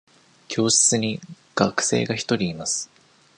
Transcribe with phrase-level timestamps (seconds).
[0.47, 1.21] 教室に
[1.53, 2.89] 学生が一人います。